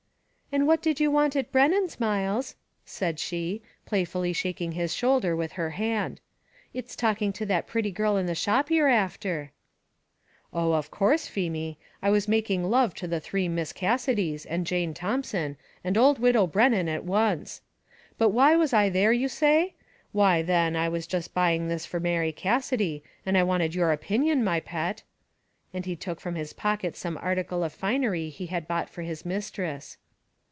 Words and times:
"And 0.53 0.67
what 0.67 0.81
did 0.81 0.99
you 0.99 1.09
want 1.09 1.37
at 1.37 1.49
Brennan's, 1.49 1.97
Myles?" 1.97 2.55
said 2.83 3.19
she, 3.19 3.61
playfully 3.85 4.33
shaking 4.33 4.73
his 4.73 4.93
shoulder 4.93 5.33
with 5.33 5.53
her 5.53 5.69
hand; 5.69 6.19
"it's 6.73 6.93
talking 6.93 7.31
to 7.31 7.45
that 7.45 7.67
pretty 7.67 7.89
girl 7.89 8.17
in 8.17 8.25
the 8.25 8.35
shop 8.35 8.69
you're 8.69 8.89
after." 8.89 9.53
"Oh, 10.51 10.73
of 10.73 10.91
course, 10.91 11.25
Feemy; 11.25 11.77
I 12.01 12.09
was 12.09 12.27
making 12.27 12.69
love 12.69 12.93
to 12.95 13.07
the 13.07 13.21
three 13.21 13.47
Miss 13.47 13.71
Cassidys, 13.71 14.45
and 14.45 14.67
Jane 14.67 14.93
Thompson, 14.93 15.55
and 15.85 15.97
old 15.97 16.19
widow 16.19 16.45
Brennan 16.47 16.89
at 16.89 17.05
once. 17.05 17.61
But 18.17 18.31
why 18.31 18.57
was 18.57 18.73
I 18.73 18.89
there, 18.89 19.13
you 19.13 19.29
say? 19.29 19.75
why 20.11 20.41
then, 20.41 20.75
I 20.75 20.89
was 20.89 21.07
just 21.07 21.33
buying 21.33 21.69
this 21.69 21.85
for 21.85 22.01
Mary 22.01 22.33
Cassidy, 22.33 23.03
and 23.25 23.37
I 23.37 23.43
wanted 23.43 23.73
your 23.73 23.93
opinion, 23.93 24.43
my 24.43 24.59
pet;" 24.59 25.03
and 25.73 25.85
he 25.85 25.95
took 25.95 26.19
from 26.19 26.35
his 26.35 26.51
pocket 26.51 26.97
some 26.97 27.15
article 27.21 27.63
of 27.63 27.71
finery 27.71 28.27
he 28.27 28.47
had 28.47 28.67
bought 28.67 28.89
for 28.89 29.03
his 29.03 29.25
mistress. 29.25 29.95